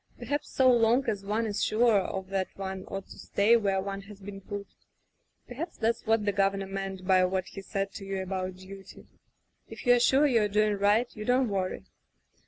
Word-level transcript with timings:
Perhaps 0.17 0.49
so 0.49 0.67
long 0.67 1.07
as 1.07 1.23
one 1.23 1.45
is 1.45 1.63
sure 1.63 1.99
of 1.99 2.29
that 2.29 2.47
one 2.55 2.85
ought 2.85 3.05
to 3.09 3.19
stay 3.19 3.55
where 3.55 3.79
one 3.79 4.01
has 4.01 4.19
been 4.19 4.41
put. 4.41 4.65
Perhaps 5.47 5.77
that's 5.77 6.07
what 6.07 6.25
the 6.25 6.31
Governor 6.31 6.65
meant 6.65 7.05
by 7.05 7.23
what 7.23 7.45
he 7.49 7.61
said 7.61 7.91
to 7.93 8.03
you 8.05 8.19
about 8.23 8.55
duty— 8.55 9.05
if 9.69 9.85
you're 9.85 9.99
sure 9.99 10.25
you're 10.25 10.47
doing 10.49 10.73
right 10.73 11.15
you 11.15 11.23
don't 11.23 11.49
worry." 11.49 11.85